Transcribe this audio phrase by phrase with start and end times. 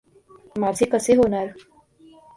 [0.55, 1.47] माझे कसे होणार?